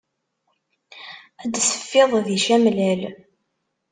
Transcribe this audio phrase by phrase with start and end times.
[1.43, 3.01] Ad d-teffiḍ di camlal.